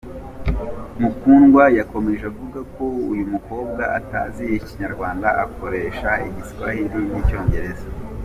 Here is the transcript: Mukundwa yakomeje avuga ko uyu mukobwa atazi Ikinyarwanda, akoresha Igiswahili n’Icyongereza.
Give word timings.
Mukundwa 0.99 1.63
yakomeje 1.79 2.23
avuga 2.31 2.59
ko 2.75 2.83
uyu 3.11 3.25
mukobwa 3.33 3.83
atazi 3.99 4.43
Ikinyarwanda, 4.57 5.27
akoresha 5.45 6.09
Igiswahili 6.27 6.99
n’Icyongereza. 7.11 7.85